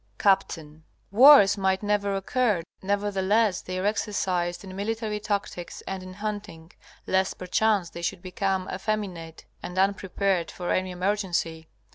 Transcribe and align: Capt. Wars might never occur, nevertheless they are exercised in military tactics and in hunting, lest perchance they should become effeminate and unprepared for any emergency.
Capt. 0.17 0.57
Wars 1.11 1.59
might 1.59 1.83
never 1.83 2.15
occur, 2.15 2.63
nevertheless 2.81 3.61
they 3.61 3.77
are 3.77 3.85
exercised 3.85 4.63
in 4.63 4.75
military 4.75 5.19
tactics 5.19 5.83
and 5.85 6.01
in 6.01 6.13
hunting, 6.15 6.71
lest 7.05 7.37
perchance 7.37 7.91
they 7.91 8.01
should 8.01 8.23
become 8.23 8.67
effeminate 8.73 9.45
and 9.61 9.77
unprepared 9.77 10.49
for 10.49 10.71
any 10.71 10.89
emergency. 10.89 11.67